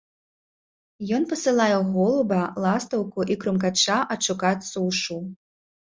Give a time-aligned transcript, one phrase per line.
[1.17, 5.25] Ён пасылае голуба, ластаўку і крумкача адшукаць сушу.